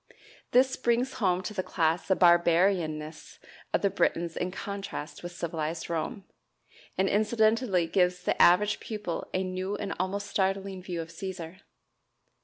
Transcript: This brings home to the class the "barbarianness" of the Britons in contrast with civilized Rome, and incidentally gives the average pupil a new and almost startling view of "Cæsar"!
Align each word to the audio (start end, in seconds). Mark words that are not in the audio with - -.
This 0.49 0.77
brings 0.77 1.13
home 1.21 1.43
to 1.43 1.53
the 1.53 1.61
class 1.61 2.07
the 2.07 2.15
"barbarianness" 2.15 3.37
of 3.71 3.83
the 3.83 3.91
Britons 3.91 4.35
in 4.35 4.49
contrast 4.49 5.21
with 5.21 5.31
civilized 5.31 5.91
Rome, 5.91 6.25
and 6.97 7.07
incidentally 7.07 7.85
gives 7.85 8.23
the 8.23 8.41
average 8.41 8.79
pupil 8.79 9.29
a 9.31 9.43
new 9.43 9.75
and 9.75 9.93
almost 9.99 10.25
startling 10.25 10.81
view 10.81 11.01
of 11.03 11.09
"Cæsar"! 11.09 11.59